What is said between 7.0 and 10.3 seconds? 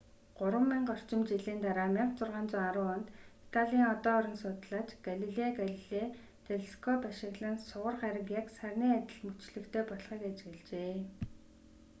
ашиглан сугар гариг яг сарны адил мөчлөгтэй болохыг